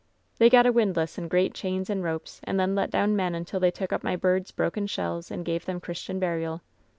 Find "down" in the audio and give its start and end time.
2.89-3.15